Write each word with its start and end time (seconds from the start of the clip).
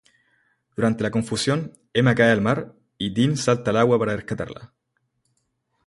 Durante 0.75 1.03
la 1.03 1.11
confusión, 1.11 1.73
Emma 1.93 2.15
cae 2.15 2.31
al 2.31 2.41
mar 2.41 2.73
y 2.97 3.13
Dean 3.13 3.37
salta 3.37 3.69
al 3.69 3.77
agua 3.77 3.99
para 3.99 4.15
rescatarla. 4.15 4.73